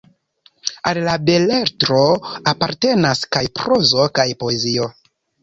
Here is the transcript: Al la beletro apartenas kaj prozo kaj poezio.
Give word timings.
Al 0.91 0.99
la 1.07 1.17
beletro 1.27 1.99
apartenas 2.53 3.23
kaj 3.37 3.45
prozo 3.61 4.09
kaj 4.19 4.27
poezio. 4.43 4.91